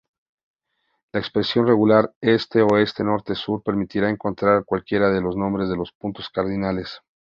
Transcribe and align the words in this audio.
La 1.11 1.19
expresión 1.19 1.67
regular 1.67 2.11
"este|oeste|norte|sur" 2.21 3.61
permitirá 3.61 4.09
encontrar 4.09 4.65
cualquiera 4.65 5.11
de 5.11 5.21
los 5.21 5.35
nombres 5.37 5.69
de 5.69 5.77
los 5.77 5.91
puntos 5.91 6.27
cardinales. 6.31 7.01